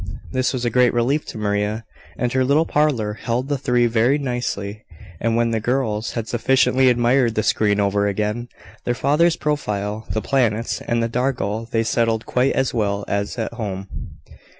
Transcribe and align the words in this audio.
This 0.31 0.51
was 0.51 0.65
a 0.65 0.71
great 0.71 0.95
relief 0.95 1.27
to 1.27 1.37
Maria, 1.37 1.83
and 2.17 2.33
her 2.33 2.43
little 2.43 2.65
parlour 2.65 3.13
held 3.21 3.49
the 3.49 3.57
three 3.59 3.85
very 3.85 4.17
nicely; 4.17 4.83
and 5.19 5.35
when 5.35 5.51
the 5.51 5.59
girls 5.59 6.13
had 6.13 6.27
sufficiently 6.27 6.89
admired 6.89 7.35
the 7.35 7.43
screen 7.43 7.79
over 7.79 8.07
again, 8.07 8.47
their 8.83 8.95
father's 8.95 9.35
profile, 9.35 10.07
the 10.09 10.19
planets, 10.19 10.81
and 10.81 11.03
the 11.03 11.07
Dargle, 11.07 11.69
they 11.69 11.83
settled 11.83 12.25
quite 12.25 12.53
as 12.53 12.73
well 12.73 13.05
as 13.07 13.37
at 13.37 13.53
home. 13.53 14.15